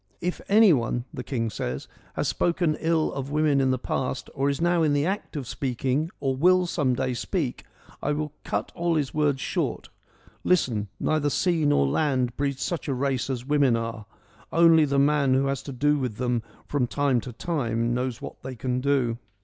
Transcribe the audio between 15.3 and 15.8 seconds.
who has to